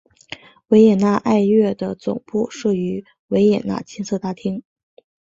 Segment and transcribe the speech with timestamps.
[0.69, 4.63] 维也纳爱乐的总部设于维也纳金色大厅。